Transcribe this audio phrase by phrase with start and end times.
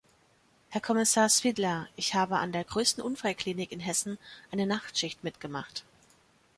[0.69, 4.17] Herr Kommissar Špidla, ich habe an der größten Unfallklinik in Hessen
[4.51, 5.83] eine Nachtschicht mitgemacht.